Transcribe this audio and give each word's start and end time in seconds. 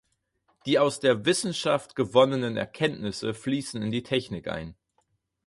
Die 0.65 0.79
aus 0.79 0.99
der 0.99 1.25
Wissenschaft 1.25 1.95
gewonnenen 1.95 2.57
Erkenntnisse 2.57 3.35
fließen 3.35 3.83
in 3.83 3.91
die 3.91 4.01
Technik 4.01 4.47
ein. 4.47 4.75